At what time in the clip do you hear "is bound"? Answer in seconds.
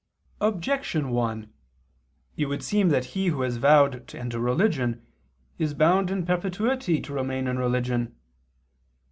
5.59-6.09